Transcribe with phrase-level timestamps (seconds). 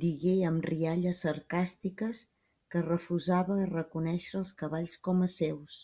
[0.00, 2.20] Digué amb rialles sarcàstiques
[2.74, 5.80] que es refusava a reconèixer els cavalls com a seus.